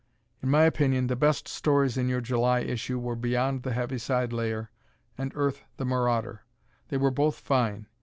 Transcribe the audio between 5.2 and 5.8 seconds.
"Earth,